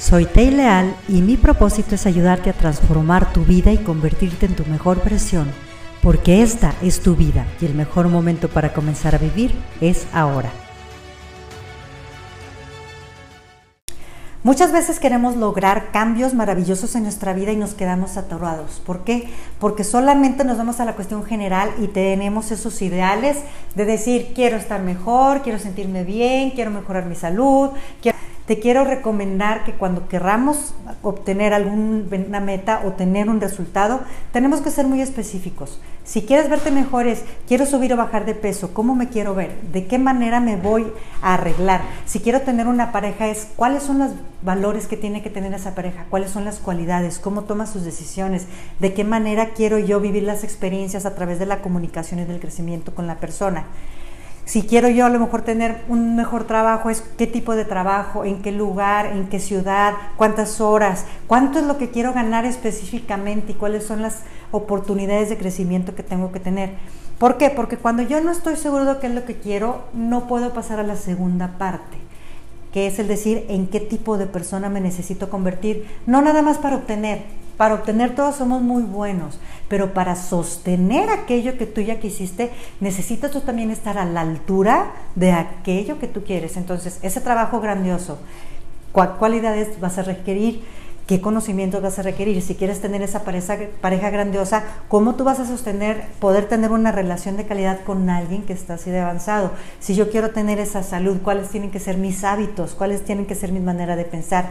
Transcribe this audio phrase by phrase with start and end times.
[0.00, 4.56] Soy Tei Leal y mi propósito es ayudarte a transformar tu vida y convertirte en
[4.56, 5.52] tu mejor versión,
[6.02, 9.52] porque esta es tu vida y el mejor momento para comenzar a vivir
[9.82, 10.50] es ahora.
[14.42, 18.80] Muchas veces queremos lograr cambios maravillosos en nuestra vida y nos quedamos atorados.
[18.86, 19.28] ¿Por qué?
[19.58, 23.36] Porque solamente nos vamos a la cuestión general y tenemos esos ideales
[23.74, 27.68] de decir, quiero estar mejor, quiero sentirme bien, quiero mejorar mi salud,
[28.00, 28.16] quiero
[28.50, 34.00] te quiero recomendar que cuando querramos obtener alguna meta o tener un resultado,
[34.32, 35.80] tenemos que ser muy específicos.
[36.02, 39.54] Si quieres verte mejor es, quiero subir o bajar de peso, ¿cómo me quiero ver?
[39.72, 41.82] ¿De qué manera me voy a arreglar?
[42.06, 44.10] Si quiero tener una pareja es, ¿cuáles son los
[44.42, 46.06] valores que tiene que tener esa pareja?
[46.10, 47.20] ¿Cuáles son las cualidades?
[47.20, 48.48] ¿Cómo toma sus decisiones?
[48.80, 52.40] ¿De qué manera quiero yo vivir las experiencias a través de la comunicación y del
[52.40, 53.66] crecimiento con la persona?
[54.50, 58.24] Si quiero yo a lo mejor tener un mejor trabajo, es qué tipo de trabajo,
[58.24, 63.52] en qué lugar, en qué ciudad, cuántas horas, cuánto es lo que quiero ganar específicamente
[63.52, 66.70] y cuáles son las oportunidades de crecimiento que tengo que tener.
[67.16, 67.50] ¿Por qué?
[67.50, 70.80] Porque cuando yo no estoy seguro de qué es lo que quiero, no puedo pasar
[70.80, 71.98] a la segunda parte,
[72.72, 76.58] que es el decir en qué tipo de persona me necesito convertir, no nada más
[76.58, 77.22] para obtener,
[77.60, 83.32] para obtener todos somos muy buenos, pero para sostener aquello que tú ya quisiste, necesitas
[83.32, 86.56] tú también estar a la altura de aquello que tú quieres.
[86.56, 88.18] Entonces, ese trabajo grandioso,
[88.92, 90.64] ¿cuál cualidades vas a requerir?
[91.06, 92.40] ¿Qué conocimientos vas a requerir?
[92.40, 96.92] Si quieres tener esa pareja, pareja grandiosa, ¿cómo tú vas a sostener, poder tener una
[96.92, 99.50] relación de calidad con alguien que está así de avanzado?
[99.80, 102.72] Si yo quiero tener esa salud, ¿cuáles tienen que ser mis hábitos?
[102.72, 104.46] ¿Cuáles tienen que ser mi manera de pensar?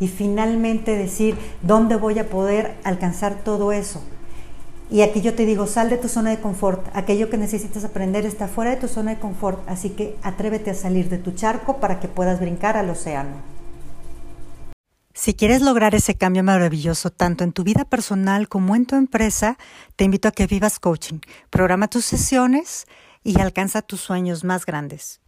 [0.00, 4.02] Y finalmente decir dónde voy a poder alcanzar todo eso.
[4.90, 6.86] Y aquí yo te digo, sal de tu zona de confort.
[6.94, 9.60] Aquello que necesitas aprender está fuera de tu zona de confort.
[9.68, 13.36] Así que atrévete a salir de tu charco para que puedas brincar al océano.
[15.12, 19.58] Si quieres lograr ese cambio maravilloso tanto en tu vida personal como en tu empresa,
[19.96, 21.18] te invito a que vivas coaching.
[21.50, 22.86] Programa tus sesiones
[23.24, 25.20] y alcanza tus sueños más grandes.